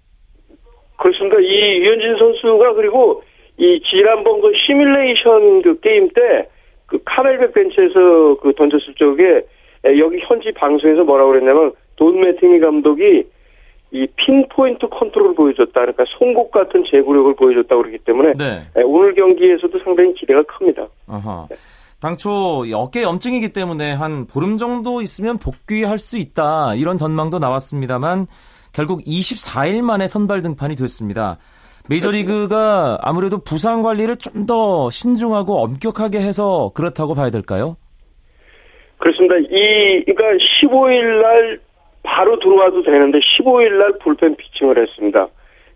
[0.98, 1.38] 그렇습니다.
[1.40, 3.24] 이 유현진 선수가 그리고
[3.58, 6.50] 이 지난번 그 시뮬레이션 그 게임 때
[6.86, 9.46] 그 카멜백 랜치에서 그 던졌을 적에
[10.00, 13.26] 여기 현지 방송에서 뭐라고 그랬냐면 돈 매팅리 감독이
[13.96, 15.72] 이 pinpoint control을 보여줬다.
[15.72, 18.68] 그러니까 송곳 같은 제구력을 보여줬다고 그러기 때문에 네.
[18.84, 20.88] 오늘 경기에서도 상당히 기대가 큽니다.
[21.50, 21.56] 네.
[22.02, 28.28] 당초 어깨 염증이기 때문에 한 보름 정도 있으면 복귀할 수 있다 이런 전망도 나왔습니다만
[28.74, 31.38] 결국 24일 만에 선발 등판이 됐습니다.
[31.90, 37.78] 메이저리그가 아무래도 부상 관리를 좀 더 신중하고 엄격하게 해서 그렇다고 봐야 될까요?
[38.98, 39.36] 그렇습니다.
[39.38, 41.60] 이 그러니까 15일 날
[42.06, 45.28] 바로 들어와도 되는데 15일 날 불펜 피칭을 했습니다.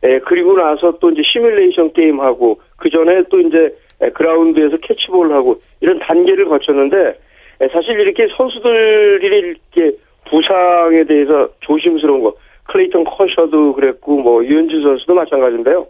[0.03, 3.75] 예, 그리고 나서 또 이제 시뮬레이션 게임 하고 그 전에 또 이제
[4.13, 7.19] 그라운드에서 캐치볼 하고 이런 단계를 거쳤는데
[7.61, 9.97] 예, 사실 이렇게 선수들이 이렇게
[10.29, 12.33] 부상에 대해서 조심스러운 거
[12.69, 15.87] 클레이턴 커쇼도 그랬고 뭐 유현진 선수도 마찬가지인데요.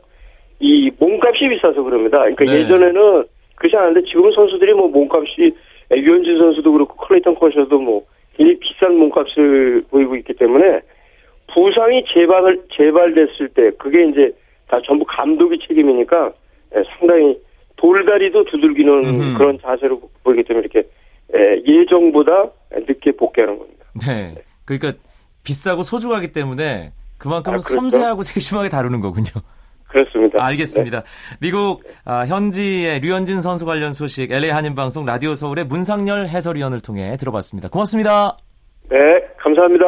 [0.59, 2.19] 이 몸값이 비싸서 그럽니다.
[2.19, 2.59] 그러니까 네.
[2.59, 3.23] 예전에는
[3.55, 5.53] 그렇지 않은데 지금 선수들이 뭐 몸값이
[5.91, 8.03] 유현진 선수도 그렇고 클레이턴 커쇼도 뭐
[8.39, 10.81] 굉장히 비싼 몸값을 보이고 있기 때문에
[11.53, 14.31] 부상이 재발을 재발됐을 때 그게 이제
[14.67, 16.31] 다 전부 감독이 책임이니까
[16.75, 17.37] 예, 상당히
[17.75, 19.37] 돌다리도 두들기는 음흠.
[19.37, 20.87] 그런 자세로 보이기 때문에 이렇게
[21.35, 23.85] 예, 예정보다 늦게 복귀하는 겁니다.
[24.05, 24.35] 네.
[24.65, 24.93] 그러니까
[25.43, 27.75] 비싸고 소중하기 때문에 그만큼 아, 그렇죠?
[27.75, 29.41] 섬세하고 세심하게 다루는 거군요.
[29.89, 30.45] 그렇습니다.
[30.45, 31.01] 알겠습니다.
[31.01, 31.05] 네.
[31.39, 37.69] 미국 아, 현지의 류현진 선수 관련 소식 LA 한인방송 라디오 서울의 문상열 해설위원을 통해 들어봤습니다.
[37.69, 38.37] 고맙습니다.
[38.89, 38.97] 네,
[39.41, 39.85] 감사합니다.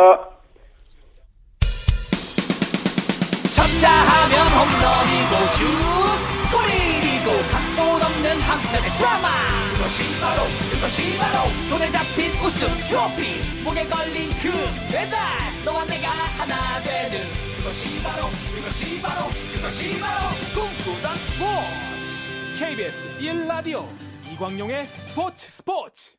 [3.51, 5.65] 쳤다 하면 홈런이고 슛
[6.51, 9.27] 골이고 각본 없는 한편의 드라마
[9.75, 14.49] 그것이 바로 그것이 바로 손에 잡힌 우승 트로피 목에 걸린 그
[14.91, 15.19] 배달
[15.65, 17.40] 너와 내가 하나 되는
[17.71, 23.85] 그것이 바로 그것이 바로 그것이 바로 꿈꾸던 스포츠 KBS 1라디오
[24.33, 26.11] 이광용의 스포츠 스포츠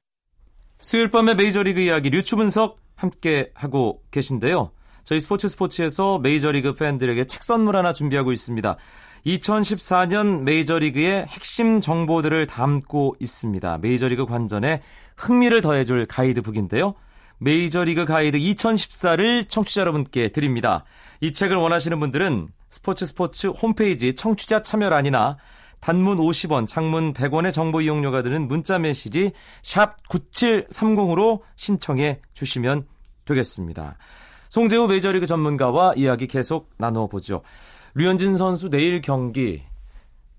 [0.81, 4.71] 수요일 밤의 메이저리그 이야기 류추 분석 함께 하고 계신데요.
[5.05, 8.79] 저희 스포츠 스포츠에서 메이저리그 팬들에게 책 선물 하나 준비하고 있습니다.
[9.27, 13.77] 2014년 메이저리그의 핵심 정보들을 담고 있습니다.
[13.77, 14.81] 메이저리그 관전에
[15.19, 16.95] 흥미를 더해줄 가이드북인데요.
[17.42, 20.85] 메이저리그 가이드 2014를 청취자 여러분께 드립니다.
[21.20, 25.38] 이 책을 원하시는 분들은 스포츠 스포츠 홈페이지 청취자 참여란이나
[25.81, 32.87] 단문 50원, 장문 100원의 정보 이용료가 드는 문자 메시지 샵 9730으로 신청해 주시면
[33.24, 33.98] 되겠습니다.
[34.48, 37.42] 송재우 메이저리그 전문가와 이야기 계속 나눠보죠.
[37.94, 39.62] 류현진 선수 내일 경기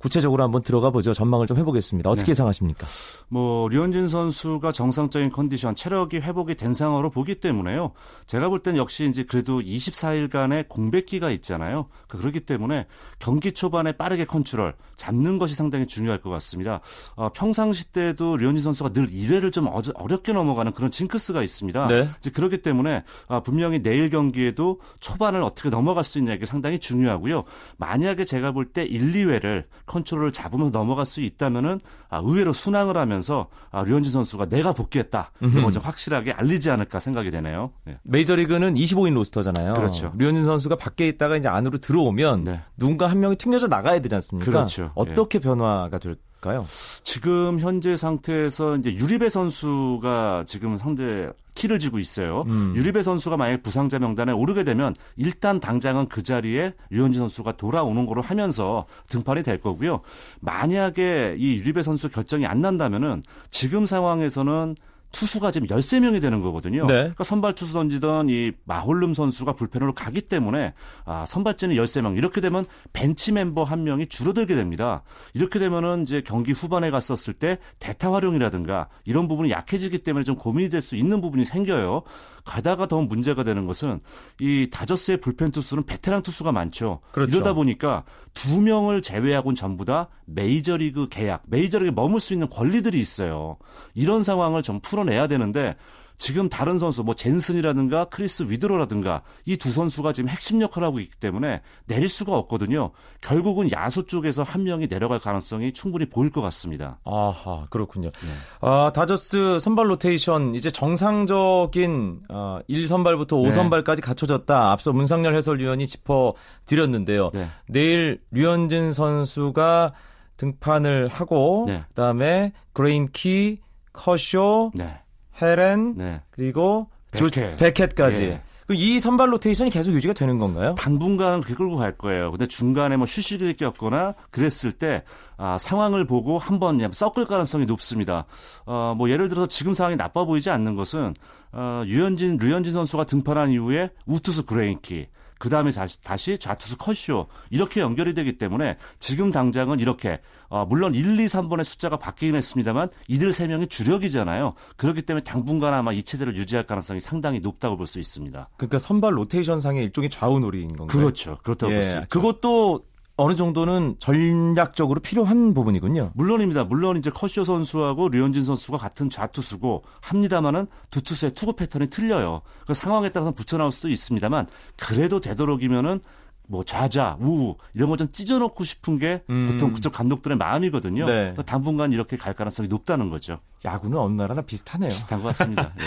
[0.04, 1.14] 구체적으로 한번 들어가 보죠.
[1.14, 2.10] 전망을 좀 해보겠습니다.
[2.10, 2.32] 어떻게 네.
[2.32, 2.86] 예상하십니까?
[3.30, 7.94] 뭐 류현진 선수가 정상적인 컨디션, 체력이 회복이 된 상황으로 보기 때문에요.
[8.28, 11.88] 제가 볼 땐 역시 이제 그래도 24일간의 공백기가 있잖아요.
[12.10, 12.86] 그 그렇기 때문에
[13.18, 16.82] 경기 초반에 빠르게 컨트롤 잡는 것이 상당히 중요할 것 같습니다.
[17.16, 21.88] 어, 평상시 때도 류현진 선수가 늘 1회를 좀 어렵게 넘어가는 그런 징크스가 있습니다.
[21.88, 22.10] 네.
[22.20, 27.46] 이제 그렇기 때문에 아, 분명히 내일 경기에도 초반을 어떻게 넘어갈 수 있냐가 상당히 중요하고요.
[27.78, 29.64] 만약에 제가 볼 때 1, 2회를
[29.94, 31.80] 컨트롤을 잡으면서 넘어갈 수 있다면은
[32.10, 35.32] 아, 의외로 순항을 하면서 아, 류현진 선수가 내가 복귀했다.
[35.72, 37.72] 좀 확실하게 알리지 않을까 생각이 되네요.
[37.86, 38.00] 네.
[38.04, 39.74] 메이저리그는 25인 로스터잖아요.
[39.74, 40.14] 그렇죠.
[40.18, 42.62] 류현진 선수가 밖에 있다가 이제 안으로 들어오면 네.
[42.78, 44.52] 누군가 한 명이 튕겨져 나가야 되지 않습니까?
[44.52, 44.92] 그렇죠.
[44.96, 45.44] 어떻게 네.
[45.44, 46.20] 변화가 될까
[46.52, 46.66] 요?
[47.04, 52.46] 지금 현재 상태에서 이제 유리배 선수가 지금 상대 키를 쥐고 있어요.
[52.50, 52.74] 음.
[52.76, 58.22] 유리배 선수가 만약에 부상자 명단에 오르게 되면 일단 당장은 그 자리에 류현진 선수가 돌아오는 거로
[58.22, 60.02] 하면서 등판이 될 거고요.
[60.40, 64.76] 만약에 이 유리배 선수 결정이 안 난다면은 지금 상황에서는
[65.14, 66.86] 투수가 지금 13명이 되는 거거든요.
[66.88, 66.94] 네.
[66.96, 70.74] 그러니까 선발 투수 던지던 이 마홀름 선수가 불펜으로 가기 때문에
[71.06, 72.18] 아, 선발진은 13명.
[72.18, 75.04] 이렇게 되면 벤치 멤버 한 명이 줄어들게 됩니다.
[75.34, 80.70] 이렇게 되면은 이제 경기 후반에 갔었을 때 대타 활용이라든가 이런 부분이 약해지기 때문에 좀 고민이
[80.70, 82.02] 될 수 있는 부분이 생겨요.
[82.46, 84.00] 게다가 더 문제가 되는 것은
[84.40, 87.00] 이 다저스의 불펜 투수는 베테랑 투수가 많죠.
[87.12, 87.36] 그렇죠.
[87.36, 88.04] 이러다 보니까
[88.34, 93.58] 두 명을 제외하고는 전부 다 메이저리그 계약, 메이저리그에 머물 수 있는 권리들이 있어요.
[93.94, 95.76] 이런 상황을 좀 풀어내야 되는데
[96.24, 101.18] 지금 다른 선수 뭐 잰슨이라든가 크리스 위드로라든가 이 두 선수가 지금 핵심 역할을 하고 있기
[101.20, 102.92] 때문에 내릴 수가 없거든요.
[103.20, 106.98] 결국은 야수 쪽에서 한 명이 내려갈 가능성이 충분히 보일 것 같습니다.
[107.04, 108.10] 아하 그렇군요.
[108.10, 108.30] 네.
[108.62, 114.02] 아, 다저스 선발 로테이션 이제 정상적인 어, 1선발부터 5선발까지 네.
[114.02, 114.72] 갖춰졌다.
[114.72, 117.32] 앞서 문상열 해설위원이 짚어 드렸는데요.
[117.34, 117.48] 네.
[117.68, 119.92] 내일 류현진 선수가
[120.38, 121.84] 등판을 하고 네.
[121.90, 123.60] 그다음에 그레인키,
[123.92, 125.03] 커쇼, 네.
[125.42, 126.22] 하렌 네.
[126.32, 127.58] 그리고 베켓.
[127.58, 128.24] 베켓까지.
[128.24, 128.42] 예.
[128.72, 130.76] 이 선발 로테이션이 계속 유지가 되는 건가요?
[130.76, 132.32] 당분간은 그렇게 끌고 갈 거예요.
[132.32, 135.04] 근데 중간에 뭐 휴식을 겪거나 그랬을 때
[135.38, 138.26] 아, 상황을 보고 한번 섞을 가능성이 높습니다.
[138.66, 141.14] 어, 뭐 예를 들어서 지금 상황이 나빠 보이지 않는 것은
[141.52, 145.08] 어, 유현진 류현진 선수가 등판한 이후에 우투수 그레인키
[145.44, 150.96] 그 다음에 다시, 다시 좌투수 커쇼 이렇게 연결이 되기 때문에 지금 당장은 이렇게 어, 물론
[150.96, 154.54] 1, 2, 3번의 숫자가 바뀌긴 했습니다만 이들 3명이 주력이잖아요.
[154.78, 158.50] 그렇기 때문에 당분간 아마 이 체제를 유지할 가능성이 상당히 높다고 볼 수 있습니다.
[158.56, 160.88] 그러니까 선발 로테이션 상의 일종의 좌우놀이인 건가요?
[160.88, 161.38] 그렇죠.
[161.44, 162.08] 그렇다고 예, 볼수 있죠.
[162.08, 166.12] 그것도 어느 정도는 전략적으로 필요한 부분이군요.
[166.16, 166.64] 물론입니다.
[166.64, 172.42] 물론 이제 커쇼 선수하고 류현진 선수가 같은 좌투수고 합니다만은 두 투수의 투구 패턴이 틀려요.
[172.66, 174.48] 그 상황에 따라서 붙여 나올 수도 있습니다만
[174.78, 176.00] 그래도 되도록이면은
[176.48, 179.48] 뭐 좌자, 우우 이런 거 좀 찢어놓고 싶은 게 음.
[179.52, 181.06] 보통 그쪽 감독들의 마음이거든요.
[181.06, 181.36] 네.
[181.46, 183.40] 당분간 이렇게 갈 가능성이 높다는 거죠.
[183.64, 184.90] 야구는 어느 나라나 비슷하네요.
[184.90, 185.72] 비슷한 것 같습니다.
[185.78, 185.84] 네.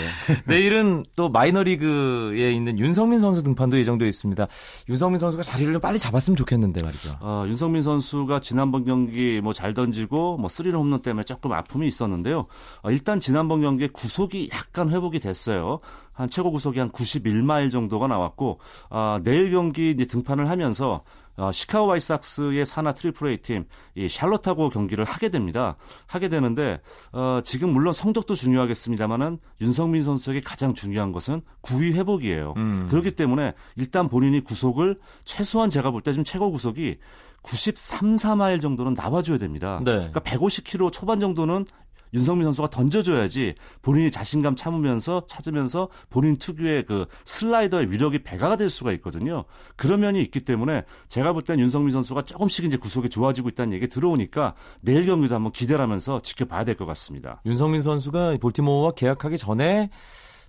[0.47, 4.47] 내일은 또 마이너리그에 있는 윤석민 선수 등판도 예정되어 있습니다.
[4.87, 7.17] 윤석민 선수가 자리를 좀 빨리 잡았으면 좋겠는데 말이죠.
[7.19, 12.45] 어, 윤석민 선수가 지난번 경기 뭐 잘 던지고 뭐 쓰리런 홈런 때문에 조금 아픔이 있었는데요.
[12.83, 15.79] 어, 일단 지난번 경기에 구속이 약간 회복이 됐어요.
[16.13, 18.59] 한 최고 구속이 한 91마일 정도가 나왔고
[18.91, 21.01] 어, 내일 경기 이제 등판을 하면서
[21.37, 25.75] 어, 시카고 화이트삭스의 산하 트리플 A 팀, 이 샬롯하고 경기를 하게 됩니다.
[26.07, 26.81] 하게 되는데
[27.13, 32.53] 어, 지금 물론 성적도 중요하겠습니다만은 윤성민 선수에게 가장 중요한 것은 구위 회복이에요.
[32.57, 32.87] 음.
[32.89, 36.97] 그렇기 때문에 일단 본인이 구속을 최소한 제가 볼 때 지금 최고 구속이
[37.43, 39.79] 93, 4마일 정도는 나와줘야 됩니다.
[39.83, 39.91] 네.
[39.93, 41.65] 그러니까 150km 초반 정도는
[42.13, 48.91] 윤성민 선수가 던져줘야지 본인이 자신감 참으면서 찾으면서 본인 특유의 그 슬라이더의 위력이 배가가 될 수가
[48.93, 49.45] 있거든요.
[49.75, 53.87] 그런 면이 있기 때문에 제가 볼 땐 윤성민 선수가 조금씩 이제 구속이 좋아지고 있다는 얘기
[53.87, 57.41] 들어오니까 내일 경기도 한번 기대를 하면서 지켜봐야 될 것 같습니다.
[57.45, 59.89] 윤성민 선수가 볼티모어와 계약하기 전에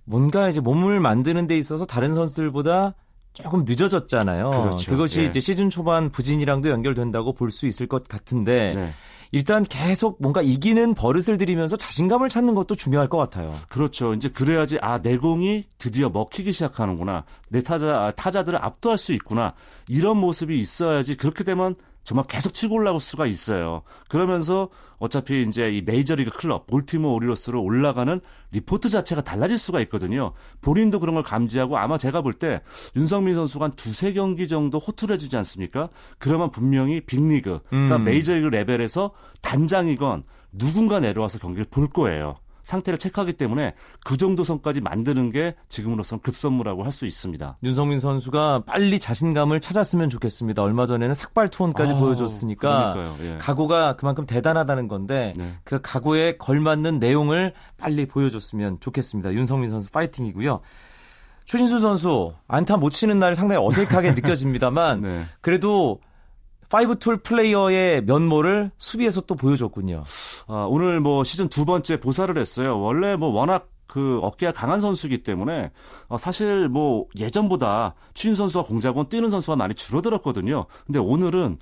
[0.05, 2.95] 뭔가 이제 몸을 만드는 데 있어서 다른 선수들보다
[3.33, 4.49] 조금 늦어졌잖아요.
[4.49, 4.89] 그렇죠.
[4.91, 5.25] 그것이 예.
[5.25, 8.91] 이제 시즌 초반 부진이랑도 연결된다고 볼 수 있을 것 같은데 네.
[9.31, 13.53] 일단 계속 뭔가 이기는 버릇을 들이면서 자신감을 찾는 것도 중요할 것 같아요.
[13.69, 14.13] 그렇죠.
[14.13, 17.23] 이제 그래야지 아 내 공이 드디어 먹히기 시작하는구나.
[17.49, 19.53] 내 타자 아, 타자들을 압도할 수 있구나.
[19.87, 23.83] 이런 모습이 있어야지 그렇게 되면 정말 계속 치고 올라올 수가 있어요.
[24.07, 28.19] 그러면서 어차피 이제 이 메이저리그 클럽 볼티모 오리로스로 올라가는
[28.51, 30.33] 리포트 자체가 달라질 수가 있거든요.
[30.61, 32.61] 본인도 그런 걸 감지하고 아마 제가 볼 때
[32.95, 35.89] 윤성민 선수가 한 두세 경기 정도 호투를 해주지 않습니까?
[36.17, 38.03] 그러면 분명히 빅리그, 그러니까 음.
[38.05, 42.37] 메이저리그 레벨에서 단장이건 누군가 내려와서 경기를 볼 거예요.
[42.69, 43.73] 상태를 체크하기 때문에
[44.05, 47.57] 그 정도 선까지 만드는 게 지금으로선 급선무라고 할 수 있습니다.
[47.63, 50.63] 윤석민 선수가 빨리 자신감을 찾았으면 좋겠습니다.
[50.63, 53.37] 얼마 전에는 삭발 투혼까지 아, 보여줬으니까 예.
[53.39, 55.53] 각오가 그만큼 대단하다는 건데 네.
[55.63, 59.33] 그 각오에 걸맞는 내용을 빨리 보여줬으면 좋겠습니다.
[59.33, 60.61] 윤석민 선수 파이팅이고요.
[61.45, 65.23] 추신수 선수 안타 못 치는 날 상당히 어색하게 느껴집니다만 네.
[65.41, 65.99] 그래도
[66.69, 70.03] five tool player의 면모를 수비에서 또 보여줬군요.
[70.47, 72.79] 아, 오늘 뭐 시즌 두 번째 보살을 했어요.
[72.79, 75.71] 원래 뭐 워낙 그 어깨가 강한 선수이기 때문에
[76.09, 80.67] 어, 사실 뭐 예전보다 추신수 선수와 공작원 뛰는 선수가 많이 줄어들었거든요.
[80.85, 81.57] 근데 오늘은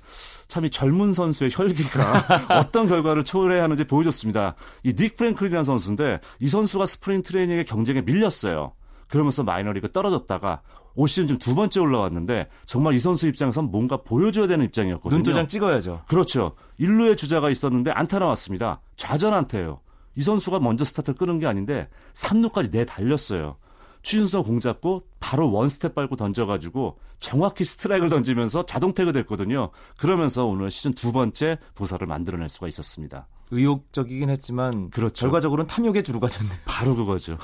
[0.46, 2.26] 참 이 젊은 선수의 혈기가
[2.60, 4.56] 어떤 결과를 초래하는지 보여줬습니다.
[4.84, 8.72] 이 닉 프랭클린이라는 선수인데 이 선수가 spring training의 경쟁에 밀렸어요.
[9.08, 10.60] 그러면서 마이너리그 떨어졌다가
[10.98, 15.16] 올 시즌 지금 두 번째 올라왔는데 정말 이 선수 입장에선 뭔가 보여줘야 되는 입장이었거든요.
[15.16, 16.02] 눈도장 찍어야죠.
[16.08, 16.56] 그렇죠.
[16.80, 18.80] 1루의 주자가 있었는데 안타 나왔습니다.
[18.96, 19.80] 좌전 안타예요.
[20.16, 23.58] 이 선수가 먼저 스타트를 끊은 게 아닌데 3루까지 내 달렸어요.
[24.02, 29.70] 추신수 공 잡고 바로 one step 밟고 던져가지고 정확히 스트라이크를 던지면서 자동 태그 됐거든요.
[29.98, 33.28] 그러면서 오늘 시즌 두 번째 보살을 만들어낼 수가 있었습니다.
[33.52, 35.20] 의욕적이긴 했지만 그렇죠.
[35.20, 36.58] 결과적으로는 탐욕의 주루가 됐네요.
[36.64, 37.38] 바로 그거죠.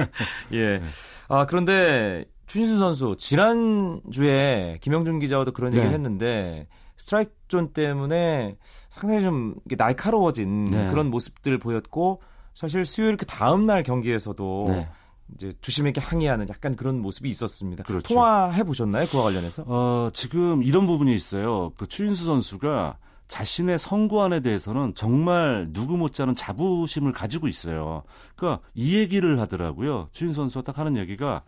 [0.54, 0.80] 예.
[1.28, 5.78] 아 그런데 추신수 선수 지난주에 김영준 기자와도 그런 네.
[5.78, 8.56] 얘기를 했는데 스트라이크 존 때문에
[8.90, 10.88] 상당히 좀 날카로워진 네.
[10.90, 12.22] 그런 모습들 보였고
[12.54, 14.88] 사실 수요일 그 다음 날 경기에서도 네.
[15.34, 17.82] 이제 주심에게 항의하는 약간 그런 모습이 있었습니다.
[17.84, 18.14] 그렇죠.
[18.14, 19.06] 통화해 보셨나요?
[19.06, 19.64] 그와 관련해서?
[19.66, 21.72] 어, 지금 이런 부분이 있어요.
[21.78, 28.02] 그 추인수 선수가 자신의 성구안에 대해서는 정말 누구 못지않은 자부심을 가지고 있어요.
[28.36, 30.08] 그러니까 이 얘기를 하더라고요.
[30.12, 31.42] 주인 선수가 딱 하는 얘기가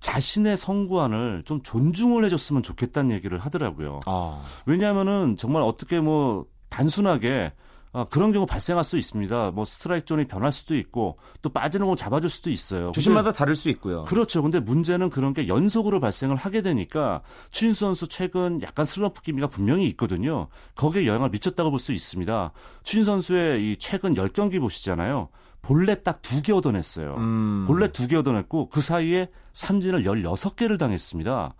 [0.00, 4.00] 자신의 성구안을 좀 존중을 해줬으면 좋겠다는 얘기를 하더라고요.
[4.06, 4.42] 아.
[4.66, 7.52] 왜냐하면은 정말 어떻게 뭐 단순하게
[7.92, 9.50] 아, 그런 경우 발생할 수 있습니다.
[9.52, 12.88] 뭐 스트라이크 존이 변할 수도 있고 또 빠지는 걸 잡아줄 수도 있어요.
[12.92, 14.04] 주심마다 다를 수 있고요.
[14.04, 14.42] 그렇죠.
[14.42, 19.86] 근데 문제는 그런 게 연속으로 발생을 하게 되니까 추신수 선수 최근 약간 슬럼프 기미가 분명히
[19.86, 20.48] 있거든요.
[20.74, 22.52] 거기에 영향을 미쳤다고 볼 수 있습니다.
[22.82, 25.28] 추신수 선수의 이 최근 10경기 보시잖아요.
[25.62, 27.14] 볼넷 딱 두 개 얻어냈어요.
[27.18, 27.64] 음.
[27.66, 31.54] 볼넷 두 개 얻어냈고 그 사이에 삼진을 16개를 당했습니다.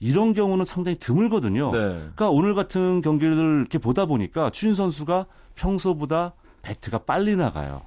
[0.00, 1.72] 이런 경우는 상당히 드물거든요.
[1.72, 1.78] 네.
[1.78, 7.82] 그러니까 오늘 같은 경기를 이렇게 보다 보니까 추신수 선수가 평소보다 배트가 빨리 나가요.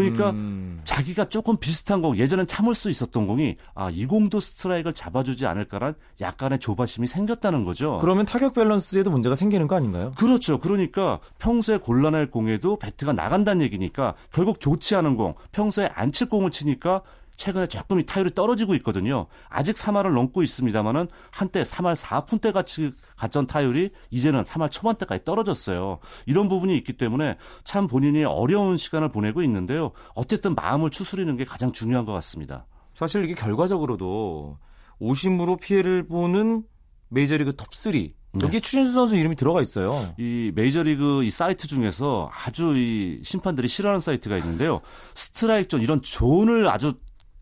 [0.00, 0.80] 그러니까 음.
[0.84, 5.94] 자기가 조금 비슷한 공, 예전엔 참을 수 있었던 공이 아, 이 공도 스트라이크를 잡아주지 않을까란
[6.20, 7.98] 약간의 조바심이 생겼다는 거죠.
[8.00, 10.10] 그러면 타격 밸런스에도 문제가 생기는 거 아닌가요?
[10.16, 10.58] 그렇죠.
[10.58, 16.50] 그러니까 평소에 곤란할 공에도 배트가 나간다는 얘기니까 결국 좋지 않은 공, 평소에 안 칠 공을
[16.50, 17.02] 치니까
[17.36, 19.26] 최근에 조금 이 타율이 떨어지고 있거든요.
[19.48, 25.98] 아직 3할을 넘고 있습니다만은 한때 3할 4푼대 같이 갔던 타율이 이제는 3할 초반대까지 떨어졌어요.
[26.26, 29.92] 이런 부분이 있기 때문에 참 본인이 어려운 시간을 보내고 있는데요.
[30.14, 32.66] 어쨌든 마음을 추스리는 게 가장 중요한 것 같습니다.
[32.94, 34.58] 사실 이게 결과적으로도
[34.98, 36.64] 오심으로 피해를 보는
[37.08, 38.60] 메이저리그 톱3 여기 네.
[38.60, 40.14] 추신수 선수 이름이 들어가 있어요.
[40.18, 44.80] 이 메이저리그 이 사이트 중에서 아주 이 심판들이 싫어하는 사이트가 있는데요.
[45.14, 46.94] 스트라이크 존 이런 존을 아주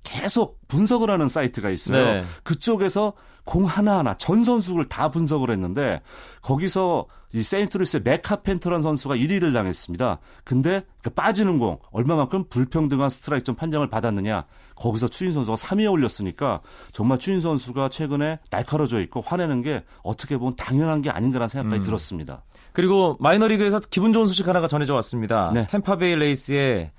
[0.04, 2.04] 계속 분석을 하는 사이트가 있어요.
[2.04, 2.24] 네.
[2.44, 3.14] 그쪽에서
[3.44, 6.00] 공 하나하나 전 선수를 다 분석을 했는데
[6.40, 10.18] 거기서 이 세인트루이스의 맷 카펜터란 선수가 1위를 당했습니다.
[10.44, 14.44] 근데 그 빠지는 공 얼마만큼 불평등한 스트라이크 존 판정을 받았느냐
[14.76, 16.60] 거기서 추신수 선수가 3위에 올렸으니까
[16.92, 21.84] 정말 추신수 선수가 최근에 날카로워져 있고 화내는 게 어떻게 보면 당연한 게 아닌가라는 생각까지 음.
[21.84, 22.44] 들었습니다.
[22.72, 25.50] 그리고 마이너리그에서 기분 좋은 소식 하나가 전해져 왔습니다.
[25.52, 25.66] 네.
[25.68, 26.92] 템파베이 레이스의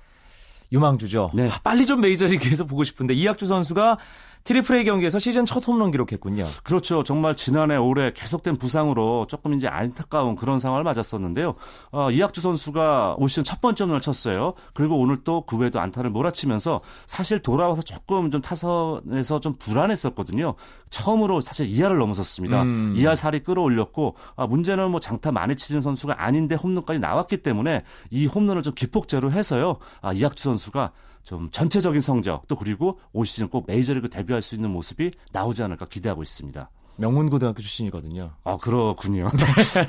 [0.72, 1.30] 유망주죠.
[1.34, 1.48] 네.
[1.48, 3.98] 아, 빨리 좀 메이저리그에서 보고 싶은데 이학주 선수가
[4.46, 6.44] 트리플 A 경기에서 시즌 첫 홈런 기록했군요.
[6.62, 7.02] 그렇죠.
[7.02, 11.54] 정말 지난해 올해 계속된 부상으로 조금 이제 안타까운 그런 상황을 맞았었는데요.
[11.92, 14.54] 어, 이학주 선수가 올 시즌 첫 번째 홈런을 쳤어요.
[14.74, 20.54] 그리고 오늘 또 그 외에도 안타를 몰아치면서 사실 돌아와서 조금 좀 타선에서 좀 불안했었거든요.
[20.90, 22.62] 처음으로 사실 2할을 넘어섰습니다.
[22.62, 22.94] 음.
[22.96, 28.26] 2할 4리 끌어올렸고 아, 문제는 뭐 장타 많이 치는 선수가 아닌데 홈런까지 나왔기 때문에 이
[28.26, 29.76] 홈런을 좀 기폭제로 해서요.
[30.02, 30.92] 아, 이학주 선수가
[31.26, 35.86] 좀 전체적인 성적 또 그리고 올 시즌 꼭 메이저리그 데뷔할 수 있는 모습이 나오지 않을까
[35.86, 36.70] 기대하고 있습니다.
[36.98, 38.30] 명문고등학교 출신이거든요.
[38.44, 39.26] 아 그렇군요.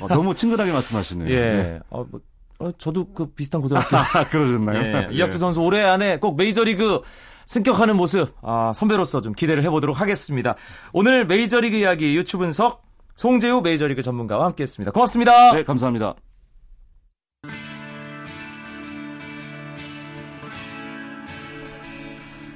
[0.00, 1.30] 어, 너무 친근하게 말씀하시네요.
[1.30, 1.40] 예.
[1.40, 1.80] 네.
[1.90, 2.20] 어, 뭐,
[2.58, 3.86] 어, 저도 그 비슷한 고등학교.
[3.96, 4.82] 아, 그러셨나요?
[4.82, 5.08] 예.
[5.12, 5.38] 이학주 예.
[5.38, 7.02] 선수 올해 안에 꼭 메이저리그
[7.46, 10.56] 승격하는 모습 아, 선배로서 좀 기대를 해보도록 하겠습니다.
[10.92, 12.82] 오늘 메이저리그 이야기 유튜브 분석
[13.14, 14.90] 송재우 메이저리그 전문가와 함께했습니다.
[14.90, 15.52] 고맙습니다.
[15.52, 16.16] 네, 감사합니다.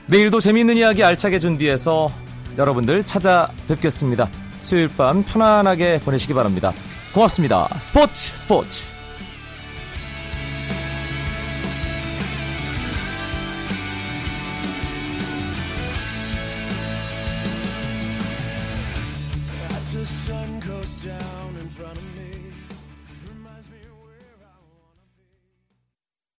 [0.07, 2.11] 내일도 재미있는 이야기 알차게 준비해서
[2.59, 4.29] 여러분들 찾아뵙겠습니다.
[4.59, 6.73] 수요일 밤 편안하게 보내시기 바랍니다.
[7.15, 7.69] 고맙습니다.
[7.81, 8.92] 스포츠 스포츠